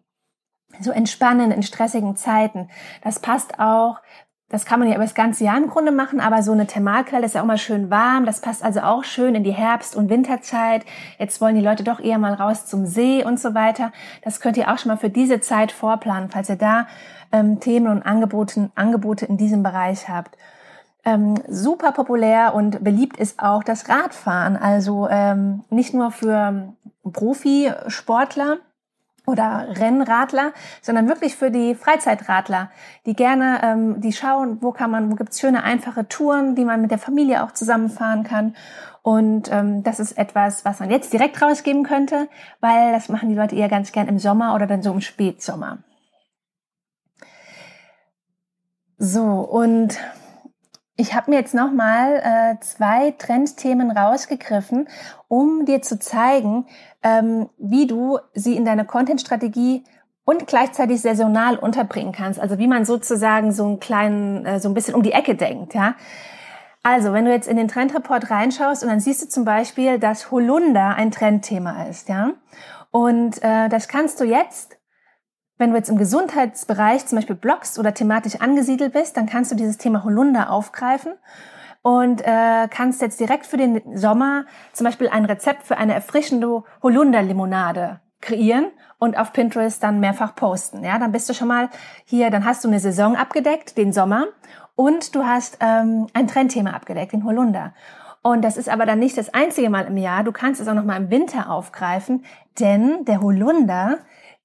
so 0.80 0.90
entspannen 0.90 1.50
in 1.50 1.62
stressigen 1.62 2.16
Zeiten. 2.16 2.68
Das 3.02 3.20
passt 3.20 3.58
auch. 3.58 4.00
Das 4.48 4.64
kann 4.64 4.78
man 4.78 4.88
ja 4.88 4.94
über 4.94 5.02
das 5.02 5.16
ganze 5.16 5.42
Jahr 5.42 5.56
im 5.56 5.68
Grunde 5.68 5.90
machen, 5.90 6.20
aber 6.20 6.40
so 6.44 6.52
eine 6.52 6.68
Thermalquelle 6.68 7.26
ist 7.26 7.34
ja 7.34 7.42
auch 7.42 7.46
mal 7.46 7.58
schön 7.58 7.90
warm. 7.90 8.26
Das 8.26 8.40
passt 8.40 8.62
also 8.62 8.80
auch 8.80 9.02
schön 9.02 9.34
in 9.34 9.42
die 9.42 9.50
Herbst- 9.50 9.96
und 9.96 10.08
Winterzeit. 10.08 10.84
Jetzt 11.18 11.40
wollen 11.40 11.56
die 11.56 11.64
Leute 11.64 11.82
doch 11.82 11.98
eher 11.98 12.18
mal 12.18 12.34
raus 12.34 12.66
zum 12.66 12.86
See 12.86 13.24
und 13.24 13.40
so 13.40 13.54
weiter. 13.54 13.90
Das 14.22 14.40
könnt 14.40 14.56
ihr 14.56 14.72
auch 14.72 14.78
schon 14.78 14.90
mal 14.90 14.98
für 14.98 15.10
diese 15.10 15.40
Zeit 15.40 15.72
vorplanen, 15.72 16.30
falls 16.30 16.48
ihr 16.48 16.56
da 16.56 16.86
ähm, 17.32 17.58
Themen 17.58 17.88
und 17.88 18.04
Angebote, 18.04 18.70
Angebote 18.76 19.26
in 19.26 19.36
diesem 19.36 19.64
Bereich 19.64 20.08
habt. 20.08 20.36
Ähm, 21.04 21.34
super 21.48 21.90
populär 21.90 22.54
und 22.54 22.84
beliebt 22.84 23.16
ist 23.16 23.40
auch 23.40 23.64
das 23.64 23.88
Radfahren. 23.88 24.56
Also 24.56 25.08
ähm, 25.10 25.64
nicht 25.70 25.92
nur 25.92 26.12
für 26.12 26.72
Profisportler, 27.02 28.58
oder 29.26 29.66
Rennradler, 29.78 30.52
sondern 30.80 31.08
wirklich 31.08 31.36
für 31.36 31.50
die 31.50 31.74
Freizeitradler, 31.74 32.70
die 33.04 33.14
gerne, 33.14 33.60
ähm, 33.62 34.00
die 34.00 34.12
schauen, 34.12 34.58
wo 34.62 34.72
kann 34.72 34.90
man, 34.90 35.10
wo 35.10 35.16
gibt's 35.16 35.40
schöne 35.40 35.64
einfache 35.64 36.08
Touren, 36.08 36.54
die 36.54 36.64
man 36.64 36.80
mit 36.80 36.92
der 36.92 36.98
Familie 36.98 37.42
auch 37.44 37.52
zusammenfahren 37.52 38.22
kann. 38.22 38.54
Und 39.02 39.50
ähm, 39.52 39.82
das 39.82 40.00
ist 40.00 40.16
etwas, 40.16 40.64
was 40.64 40.80
man 40.80 40.90
jetzt 40.90 41.12
direkt 41.12 41.40
rausgeben 41.42 41.84
könnte, 41.84 42.28
weil 42.60 42.92
das 42.92 43.08
machen 43.08 43.28
die 43.28 43.34
Leute 43.34 43.56
eher 43.56 43.68
ganz 43.68 43.92
gern 43.92 44.08
im 44.08 44.18
Sommer 44.18 44.54
oder 44.54 44.66
dann 44.66 44.82
so 44.82 44.92
im 44.92 45.00
Spätsommer. 45.00 45.78
So, 48.98 49.22
und 49.22 49.98
ich 50.96 51.14
habe 51.14 51.30
mir 51.30 51.38
jetzt 51.38 51.54
nochmal 51.54 52.22
äh, 52.24 52.60
zwei 52.60 53.12
Trendthemen 53.12 53.90
rausgegriffen, 53.90 54.88
um 55.28 55.66
dir 55.66 55.82
zu 55.82 55.98
zeigen, 55.98 56.66
ähm, 57.02 57.48
wie 57.58 57.86
du 57.86 58.18
sie 58.34 58.56
in 58.56 58.64
deine 58.64 58.84
Content-Strategie 58.84 59.84
und 60.24 60.46
gleichzeitig 60.46 61.02
saisonal 61.02 61.56
unterbringen 61.56 62.12
kannst. 62.12 62.40
Also 62.40 62.58
wie 62.58 62.66
man 62.66 62.84
sozusagen 62.84 63.52
so 63.52 63.64
einen 63.64 63.80
kleinen, 63.80 64.46
äh, 64.46 64.58
so 64.58 64.68
ein 64.68 64.74
bisschen 64.74 64.94
um 64.94 65.02
die 65.02 65.12
Ecke 65.12 65.34
denkt, 65.34 65.74
ja. 65.74 65.94
Also, 66.82 67.12
wenn 67.12 67.24
du 67.24 67.32
jetzt 67.32 67.48
in 67.48 67.56
den 67.56 67.66
Trendreport 67.66 68.30
reinschaust 68.30 68.84
und 68.84 68.88
dann 68.88 69.00
siehst 69.00 69.20
du 69.20 69.28
zum 69.28 69.44
Beispiel, 69.44 69.98
dass 69.98 70.30
Holunder 70.30 70.94
ein 70.94 71.10
Trendthema 71.10 71.82
ist, 71.86 72.08
ja. 72.08 72.30
Und 72.92 73.42
äh, 73.42 73.68
das 73.68 73.88
kannst 73.88 74.20
du 74.20 74.24
jetzt 74.24 74.75
wenn 75.58 75.70
du 75.70 75.76
jetzt 75.76 75.88
im 75.88 75.98
Gesundheitsbereich 75.98 77.06
zum 77.06 77.16
Beispiel 77.16 77.36
bloggst 77.36 77.78
oder 77.78 77.94
thematisch 77.94 78.40
angesiedelt 78.40 78.92
bist, 78.92 79.16
dann 79.16 79.26
kannst 79.26 79.50
du 79.50 79.56
dieses 79.56 79.78
Thema 79.78 80.04
Holunder 80.04 80.50
aufgreifen 80.50 81.14
und 81.82 82.20
äh, 82.22 82.68
kannst 82.68 83.00
jetzt 83.00 83.20
direkt 83.20 83.46
für 83.46 83.56
den 83.56 83.96
Sommer 83.96 84.44
zum 84.72 84.84
Beispiel 84.84 85.08
ein 85.08 85.24
Rezept 85.24 85.62
für 85.62 85.78
eine 85.78 85.94
erfrischende 85.94 86.64
Holunder-Limonade 86.82 88.00
kreieren 88.20 88.66
und 88.98 89.16
auf 89.16 89.32
Pinterest 89.32 89.82
dann 89.82 90.00
mehrfach 90.00 90.34
posten. 90.34 90.84
Ja, 90.84 90.98
dann 90.98 91.12
bist 91.12 91.28
du 91.28 91.34
schon 91.34 91.48
mal 91.48 91.68
hier, 92.04 92.30
dann 92.30 92.44
hast 92.44 92.64
du 92.64 92.68
eine 92.68 92.80
Saison 92.80 93.16
abgedeckt, 93.16 93.78
den 93.78 93.92
Sommer, 93.92 94.26
und 94.74 95.14
du 95.14 95.24
hast 95.24 95.58
ähm, 95.60 96.06
ein 96.12 96.26
Trendthema 96.26 96.72
abgedeckt, 96.72 97.12
den 97.12 97.24
Holunder. 97.24 97.72
Und 98.22 98.42
das 98.42 98.56
ist 98.56 98.68
aber 98.68 98.86
dann 98.86 98.98
nicht 98.98 99.16
das 99.16 99.32
einzige 99.32 99.70
Mal 99.70 99.86
im 99.86 99.96
Jahr. 99.96 100.24
Du 100.24 100.32
kannst 100.32 100.60
es 100.60 100.68
auch 100.68 100.74
noch 100.74 100.84
mal 100.84 100.96
im 100.96 101.10
Winter 101.10 101.48
aufgreifen, 101.48 102.24
denn 102.58 103.04
der 103.04 103.20
Holunder 103.20 103.98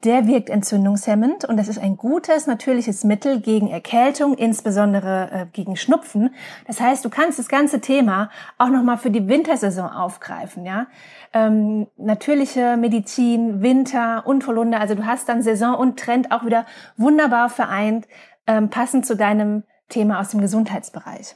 der 0.04 0.28
wirkt 0.28 0.50
entzündungshemmend 0.50 1.46
und 1.46 1.58
das 1.58 1.68
ist 1.68 1.78
ein 1.78 1.98
gutes, 1.98 2.48
natürliches 2.48 3.04
Mittel 3.04 3.40
gegen 3.40 3.70
Erkältung, 3.70 4.36
insbesondere 4.36 5.30
äh, 5.32 5.46
gegen 5.52 5.76
Schnupfen. 5.76 6.34
Das 6.68 6.80
heißt, 6.80 7.06
du 7.06 7.10
kannst 7.10 7.40
das 7.40 7.48
ganze 7.48 7.82
Thema 7.82 8.30
auch 8.58 8.70
nochmal 8.70 8.98
für 8.98 9.12
die 9.12 9.28
Wintersaison 9.28 9.90
aufgreifen, 9.90 10.66
ja. 10.66 10.88
Ähm, 11.34 11.88
natürliche 11.98 12.78
Medizin, 12.78 13.62
Winter 13.62 14.24
und 14.26 14.46
Holunder, 14.48 14.80
also 14.80 14.96
du 14.96 15.06
hast 15.06 15.30
dann 15.30 15.42
Saison 15.42 15.76
und 15.76 16.00
Trend 16.00 16.32
auch 16.32 16.46
wieder 16.46 16.66
wunderbar 16.98 17.50
vereint, 17.50 18.08
ähm, 18.48 18.70
passend 18.70 19.06
zu 19.06 19.16
deinem 19.16 19.64
Thema 19.88 20.20
aus 20.20 20.30
dem 20.30 20.42
Gesundheitsbereich. 20.42 21.36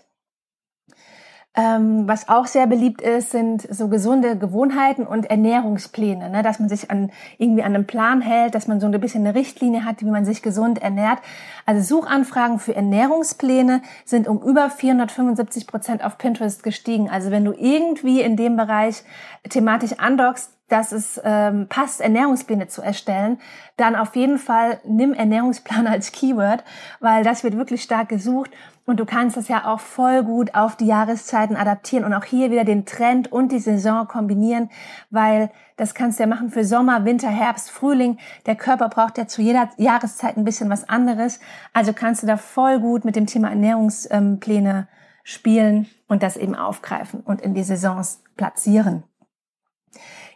Ähm, 1.58 2.06
was 2.06 2.28
auch 2.28 2.48
sehr 2.48 2.68
beliebt 2.68 3.02
ist, 3.02 3.32
sind 3.32 3.62
so 3.62 3.88
gesunde 3.88 4.38
Gewohnheiten 4.38 5.08
und 5.08 5.30
Ernährungspläne, 5.30 6.30
ne? 6.30 6.44
dass 6.44 6.60
man 6.60 6.68
sich 6.68 6.92
an 6.92 7.12
irgendwie 7.38 7.64
an 7.64 7.74
einem 7.74 7.88
Plan 7.88 8.20
hält, 8.20 8.56
dass 8.56 8.68
man 8.68 8.82
so 8.82 8.88
ein 8.88 9.00
bisschen 9.00 9.26
eine 9.26 9.36
Richtlinie 9.36 9.86
hat, 9.86 10.02
wie 10.02 10.10
man 10.10 10.26
sich 10.26 10.42
gesund 10.42 10.82
ernährt. 10.82 11.20
Also 11.66 12.02
Suchanfragen 12.02 12.60
für 12.60 12.76
Ernährungspläne 12.76 13.82
sind 14.04 14.28
um 14.28 14.42
über 14.42 14.70
475 14.70 15.66
Prozent 15.66 16.04
auf 16.04 16.18
Pinterest 16.18 16.62
gestiegen. 16.62 17.10
Also 17.10 17.32
wenn 17.32 17.46
du 17.46 17.54
irgendwie 17.54 18.22
in 18.22 18.36
dem 18.36 18.58
Bereich 18.58 19.04
thematisch 19.50 19.94
andockst, 19.98 20.55
dass 20.68 20.92
es 20.92 21.22
ähm, 21.24 21.68
passt, 21.68 22.02
Ernährungspläne 22.02 22.68
zu 22.68 22.82
erstellen, 22.82 23.40
dann 23.78 23.96
auf 23.96 24.16
jeden 24.16 24.40
Fall 24.40 24.80
nimm 24.84 25.14
Ernährungsplan 25.14 25.88
als 25.88 26.12
Keyword, 26.12 26.64
weil 27.00 27.24
das 27.24 27.44
wird 27.44 27.58
wirklich 27.58 27.84
stark 27.84 28.10
gesucht 28.10 28.52
und 28.86 29.00
du 29.00 29.06
kannst 29.06 29.36
es 29.36 29.48
ja 29.48 29.66
auch 29.66 29.80
voll 29.80 30.24
gut 30.24 30.54
auf 30.54 30.76
die 30.76 30.86
Jahreszeiten 30.86 31.56
adaptieren 31.56 32.06
und 32.06 32.14
auch 32.14 32.24
hier 32.24 32.52
wieder 32.52 32.64
den 32.64 32.86
Trend 32.86 33.32
und 33.32 33.52
die 33.52 33.60
Saison 33.60 34.08
kombinieren, 34.08 34.70
weil 35.10 35.50
das 35.76 35.94
kannst 35.94 36.20
du 36.20 36.24
ja 36.24 36.28
machen 36.28 36.52
für 36.52 36.64
Sommer, 36.64 37.04
Winter, 37.04 37.30
Herbst, 37.30 37.72
Frühling. 37.72 38.18
Der 38.46 38.56
Körper 38.56 38.90
braucht 38.90 39.18
ja 39.18 39.28
zu 39.28 39.42
jeder 39.42 39.70
Jahreszeit 39.78 40.38
ein 40.38 40.46
bisschen 40.46 40.70
was 40.70 40.88
anderes. 40.88 41.40
Also 41.74 41.94
kannst 41.94 42.24
du 42.24 42.28
da 42.28 42.38
voll 42.38 42.80
gut 42.80 43.06
mit 43.06 43.16
dem 43.16 43.26
Thema 43.26 43.50
Ernährungspläne 43.50 44.88
spielen 45.24 45.88
und 46.08 46.22
das 46.22 46.38
eben 46.38 46.56
aufgreifen 46.56 47.22
und 47.22 47.42
in 47.42 47.56
die 47.56 47.64
Saisons 47.64 48.22
platzieren. 48.38 49.04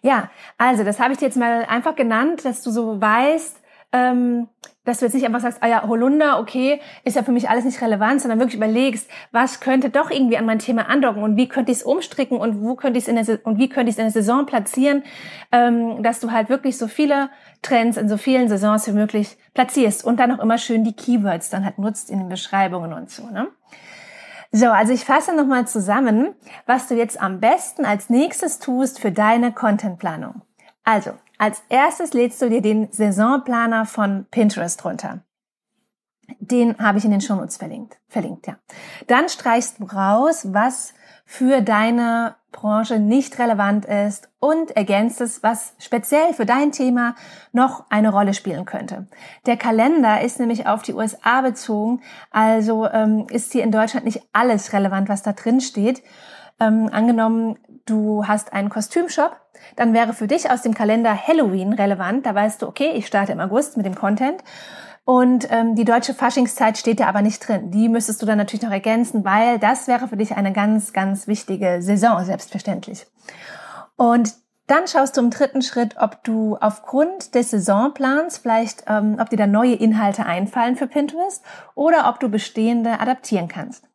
Ja, 0.01 0.29
also 0.58 0.84
das 0.84 1.00
habe 1.00 1.13
ich 1.13 1.20
dir 1.20 1.25
jetzt 1.25 1.38
mal 1.38 1.65
einfach 1.65 1.96
genannt, 1.96 2.46
dass 2.46 2.62
du 2.62 2.72
so 2.72 3.01
weißt, 3.01 3.58
ähm, 3.91 4.48
dass 4.86 5.00
du 5.00 5.06
jetzt 5.06 5.13
nicht 5.13 5.25
einfach 5.25 5.39
sagst, 5.39 5.62
ah 5.62 5.68
ja, 5.68 5.88
Holunder, 5.88 6.39
okay, 6.39 6.79
ist 7.03 7.15
ja 7.15 7.24
für 7.24 7.32
mich 7.32 7.50
alles 7.50 7.65
nicht 7.65 7.82
relevant, 7.82 8.22
sondern 8.22 8.39
wirklich 8.39 8.56
überlegst, 8.56 9.10
was 9.32 9.60
könnte 9.60 9.89
doch 9.89 10.10
irgendwie 10.10 10.38
an 10.38 10.46
mein 10.46 10.60
Thema 10.60 10.89
andocken 10.89 11.22
und 11.22 11.38
wie 11.38 11.48
könnte 11.48 11.72
ich 11.72 11.79
es 11.79 11.84
umstricken 11.84 12.38
und 12.38 12.62
wo 12.62 12.75
könnte 12.75 12.98
ich 12.98 13.06
es 13.06 13.08
in 13.08 13.15
der 13.15 13.46
und 13.46 13.60
wie 13.60 13.70
könnte 13.70 13.89
ich 13.89 13.96
es 13.96 14.00
in 14.00 14.06
der 14.06 14.12
Saison 14.12 14.46
platzieren, 14.46 15.03
ähm, 15.51 16.01
dass 16.01 16.20
du 16.20 16.32
halt 16.32 16.50
wirklich 16.50 16.77
so 16.77 16.88
viele 16.88 17.29
Trends 17.62 17.98
in 17.98 18.10
so 18.10 18.18
vielen 18.18 18.48
Saisons 18.48 18.88
wie 18.88 18.94
möglich 18.94 19.38
platzierst 19.53 20.03
und 20.06 20.20
dann 20.20 20.32
auch 20.32 20.41
immer 20.41 20.58
schön 20.58 20.84
die 20.84 20.96
Keywords 20.96 21.50
dann 21.50 21.65
halt 21.65 21.77
nutzt 21.77 22.10
in 22.10 22.20
den 22.20 22.29
Beschreibungen 22.29 22.94
und 22.94 23.10
so, 23.10 23.27
ne? 23.29 23.48
So, 24.51 24.68
also 24.68 24.94
ich 24.94 25.06
fasse 25.06 25.36
nochmal 25.36 25.68
zusammen, 25.68 26.34
was 26.65 26.88
du 26.88 26.96
jetzt 26.96 27.22
am 27.22 27.39
besten 27.39 27.86
als 27.86 28.10
nächstes 28.10 28.60
tust 28.60 29.00
für 29.00 29.12
deine 29.12 29.51
Contentplanung. 29.51 30.41
Also, 30.84 31.12
als 31.38 31.62
erstes 31.70 32.13
lädst 32.13 32.41
du 32.41 32.50
dir 32.50 32.62
den 32.62 32.91
Saisonplaner 32.91 33.86
von 33.86 34.25
Pinterest 34.32 34.84
runter. 34.84 35.24
Den 36.39 36.77
habe 36.79 36.98
ich 36.98 37.06
in 37.06 37.12
den 37.12 37.22
Shownotes 37.22 37.58
verlinkt. 37.58 38.00
Verlinkt, 38.08 38.48
ja. 38.48 38.58
Dann 39.08 39.29
streichst 39.29 39.79
du 39.79 39.86
raus, 39.86 40.48
was 40.51 40.94
für 41.31 41.62
deine 41.62 42.33
Branche 42.51 42.98
nicht 42.98 43.38
relevant 43.38 43.86
ist 43.86 44.29
und 44.39 44.75
ergänzt 44.75 45.21
es, 45.21 45.43
was 45.43 45.74
speziell 45.77 46.33
für 46.33 46.48
dein 46.48 46.71
Thema 46.71 47.13
noch 47.51 47.86
eine 47.91 48.12
Rolle 48.12 48.33
spielen 48.33 48.65
könnte. 48.65 49.05
Der 49.45 49.55
Kalender 49.55 50.21
ist 50.21 50.39
nämlich 50.39 50.65
auf 50.65 50.81
die 50.81 50.95
USA 50.95 51.41
bezogen, 51.41 52.01
also 52.31 52.89
ähm, 52.89 53.27
ist 53.29 53.51
hier 53.51 53.63
in 53.63 53.71
Deutschland 53.71 54.07
nicht 54.07 54.24
alles 54.33 54.74
relevant, 54.74 55.07
was 55.07 55.21
da 55.21 55.33
drin 55.33 55.62
steht. 55.62 56.01
Ähm, 56.59 56.89
angenommen, 56.91 57.59
du 57.86 58.25
hast 58.25 58.51
einen 58.51 58.69
Kostümshop, 58.69 59.39
dann 59.75 59.93
wäre 59.93 60.13
für 60.13 60.25
dich 60.25 60.50
aus 60.50 60.63
dem 60.63 60.74
Kalender 60.74 61.15
Halloween 61.15 61.74
relevant. 61.74 62.25
Da 62.25 62.33
weißt 62.33 62.63
du, 62.63 62.67
okay, 62.67 62.93
ich 62.95 63.05
starte 63.05 63.33
im 63.33 63.39
August 63.39 63.77
mit 63.77 63.86
dem 63.86 63.93
Content. 63.93 64.43
Und 65.10 65.48
ähm, 65.50 65.74
die 65.74 65.86
deutsche 65.86 66.13
Faschingszeit 66.13 66.78
steht 66.78 67.00
ja 67.00 67.08
aber 67.08 67.24
nicht 67.24 67.39
drin. 67.39 67.72
Die 67.72 67.89
müsstest 67.89 68.22
du 68.22 68.28
dann 68.28 68.38
natürlich 68.38 68.62
noch 68.62 68.70
ergänzen, 68.70 69.25
weil 69.25 69.58
das 69.58 69.88
wäre 69.88 70.08
für 70.08 70.18
dich 70.18 70.38
eine 70.38 70.54
ganz, 70.54 70.94
ganz 70.94 71.25
wichtige 71.25 71.82
Saison, 71.82 72.24
selbstverständlich. 72.24 73.08
Und 73.96 74.36
dann 74.68 74.88
schaust 74.88 75.18
du 75.18 75.22
im 75.22 75.32
dritten 75.32 75.63
Schritt, 75.63 75.96
ob 75.98 76.24
du 76.24 76.58
aufgrund 76.62 77.34
des 77.34 77.50
Saisonplans 77.50 78.38
vielleicht, 78.38 78.84
ähm, 78.86 79.18
ob 79.20 79.32
dir 79.32 79.38
da 79.38 79.48
neue 79.48 79.74
Inhalte 79.74 80.28
einfallen 80.28 80.75
für 80.75 80.86
Pinterest 80.86 81.44
oder 81.74 82.08
ob 82.08 82.20
du 82.20 82.30
bestehende 82.30 83.00
adaptieren 83.00 83.48
kannst. 83.48 83.89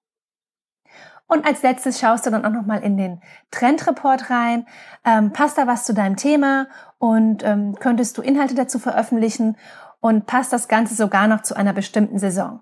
Und 1.29 1.47
als 1.47 1.63
letztes 1.63 2.01
schaust 2.01 2.27
du 2.27 2.31
dann 2.31 2.45
auch 2.45 2.51
nochmal 2.51 2.83
in 2.83 2.97
den 2.97 3.23
Trendreport 3.53 4.31
rein. 4.31 4.67
Ähm, 5.05 5.33
passt 5.33 5.59
da 5.59 5.69
was 5.69 5.85
zu 5.85 5.95
deinem 5.95 6.17
Thema 6.17 6.67
und 6.99 7.45
ähm, 7.45 7.77
könntest 7.79 8.19
du 8.19 8.23
Inhalte 8.23 8.57
dazu 8.57 8.81
veröffentlichen 8.81 9.57
und 10.05 10.27
passt 10.27 10.53
das 10.53 10.69
Ganze 10.69 10.95
sogar 10.95 11.29
noch 11.29 11.41
zu 11.41 11.57
einer 11.57 11.73
bestimmten 11.73 12.19
Saison. 12.19 12.61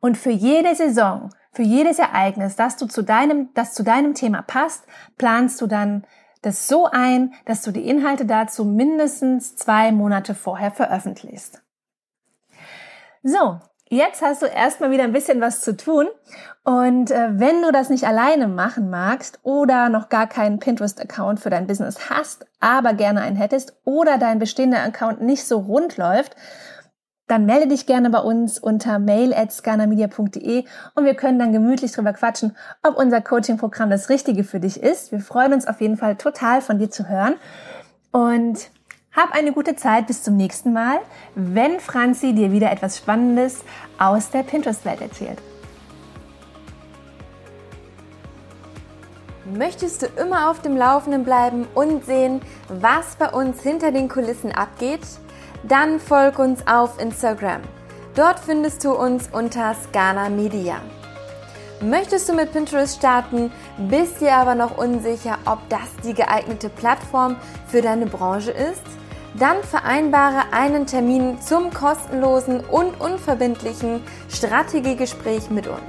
Und 0.00 0.18
für 0.18 0.32
jede 0.32 0.74
Saison, 0.74 1.32
für 1.52 1.62
jedes 1.62 2.00
Ereignis, 2.00 2.56
das 2.56 2.76
du 2.76 2.86
zu 2.86 3.02
deinem, 3.02 3.54
das 3.54 3.72
zu 3.72 3.84
deinem 3.84 4.14
Thema 4.14 4.42
passt, 4.42 4.84
planst 5.16 5.60
du 5.60 5.68
dann 5.68 6.04
das 6.40 6.66
so 6.66 6.86
ein, 6.86 7.34
dass 7.44 7.62
du 7.62 7.70
die 7.70 7.88
Inhalte 7.88 8.26
dazu 8.26 8.64
mindestens 8.64 9.54
zwei 9.54 9.92
Monate 9.92 10.34
vorher 10.34 10.72
veröffentlichst. 10.72 11.62
So, 13.22 13.60
Jetzt 13.92 14.22
hast 14.22 14.40
du 14.40 14.46
erstmal 14.46 14.90
wieder 14.90 15.04
ein 15.04 15.12
bisschen 15.12 15.42
was 15.42 15.60
zu 15.60 15.76
tun. 15.76 16.06
Und 16.64 17.10
äh, 17.10 17.28
wenn 17.38 17.60
du 17.60 17.70
das 17.72 17.90
nicht 17.90 18.04
alleine 18.04 18.48
machen 18.48 18.88
magst 18.88 19.38
oder 19.42 19.90
noch 19.90 20.08
gar 20.08 20.26
keinen 20.26 20.60
Pinterest-Account 20.60 21.40
für 21.40 21.50
dein 21.50 21.66
Business 21.66 22.08
hast, 22.08 22.46
aber 22.58 22.94
gerne 22.94 23.20
einen 23.20 23.36
hättest 23.36 23.76
oder 23.84 24.16
dein 24.16 24.38
bestehender 24.38 24.82
Account 24.82 25.20
nicht 25.20 25.44
so 25.44 25.58
rund 25.58 25.98
läuft, 25.98 26.36
dann 27.26 27.44
melde 27.44 27.68
dich 27.68 27.84
gerne 27.84 28.08
bei 28.08 28.20
uns 28.20 28.58
unter 28.58 28.98
mail 28.98 29.34
at 29.34 29.52
scannermedia.de 29.52 30.64
und 30.94 31.04
wir 31.04 31.14
können 31.14 31.38
dann 31.38 31.52
gemütlich 31.52 31.92
drüber 31.92 32.14
quatschen, 32.14 32.56
ob 32.82 32.96
unser 32.96 33.20
Coaching-Programm 33.20 33.90
das 33.90 34.08
Richtige 34.08 34.42
für 34.42 34.58
dich 34.58 34.82
ist. 34.82 35.12
Wir 35.12 35.20
freuen 35.20 35.52
uns 35.52 35.66
auf 35.66 35.82
jeden 35.82 35.98
Fall 35.98 36.16
total 36.16 36.62
von 36.62 36.78
dir 36.78 36.88
zu 36.88 37.10
hören. 37.10 37.34
Und 38.10 38.70
hab 39.14 39.32
eine 39.32 39.52
gute 39.52 39.76
Zeit 39.76 40.06
bis 40.06 40.22
zum 40.22 40.36
nächsten 40.36 40.72
Mal, 40.72 40.98
wenn 41.34 41.80
Franzi 41.80 42.32
dir 42.32 42.50
wieder 42.50 42.70
etwas 42.70 42.96
Spannendes 42.96 43.62
aus 43.98 44.30
der 44.30 44.42
Pinterest-Welt 44.42 45.02
erzählt. 45.02 45.38
Möchtest 49.44 50.00
du 50.00 50.06
immer 50.20 50.50
auf 50.50 50.62
dem 50.62 50.76
Laufenden 50.76 51.24
bleiben 51.24 51.66
und 51.74 52.06
sehen, 52.06 52.40
was 52.68 53.16
bei 53.16 53.28
uns 53.28 53.60
hinter 53.62 53.92
den 53.92 54.08
Kulissen 54.08 54.52
abgeht? 54.52 55.02
Dann 55.62 56.00
folg 56.00 56.38
uns 56.38 56.66
auf 56.66 56.98
Instagram. 56.98 57.60
Dort 58.14 58.38
findest 58.38 58.82
du 58.84 58.92
uns 58.92 59.28
unter 59.30 59.74
Scana 59.74 60.30
Media. 60.30 60.76
Möchtest 61.82 62.28
du 62.28 62.34
mit 62.34 62.52
Pinterest 62.52 62.96
starten, 62.96 63.50
bist 63.76 64.20
dir 64.20 64.36
aber 64.36 64.54
noch 64.54 64.78
unsicher, 64.78 65.36
ob 65.44 65.68
das 65.68 65.88
die 66.04 66.14
geeignete 66.14 66.68
Plattform 66.68 67.36
für 67.66 67.82
deine 67.82 68.06
Branche 68.06 68.52
ist? 68.52 69.01
Dann 69.38 69.62
vereinbare 69.62 70.52
einen 70.52 70.86
Termin 70.86 71.40
zum 71.40 71.72
kostenlosen 71.72 72.60
und 72.60 73.00
unverbindlichen 73.00 74.02
Strategiegespräch 74.28 75.50
mit 75.50 75.66
uns. 75.66 75.80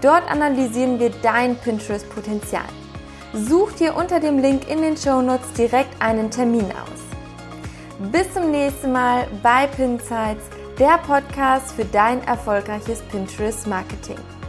Dort 0.00 0.28
analysieren 0.30 0.98
wir 0.98 1.10
dein 1.22 1.56
Pinterest-Potenzial. 1.56 2.64
Such 3.34 3.72
dir 3.72 3.94
unter 3.94 4.20
dem 4.20 4.38
Link 4.38 4.68
in 4.68 4.82
den 4.82 4.96
Show 4.96 5.22
Notes 5.22 5.52
direkt 5.52 6.00
einen 6.00 6.30
Termin 6.30 6.66
aus. 6.72 8.10
Bis 8.10 8.32
zum 8.34 8.50
nächsten 8.50 8.90
Mal 8.90 9.28
bei 9.42 9.66
Pinsights, 9.68 10.44
der 10.78 10.98
Podcast 11.06 11.72
für 11.72 11.84
dein 11.84 12.22
erfolgreiches 12.24 13.00
Pinterest-Marketing. 13.02 14.41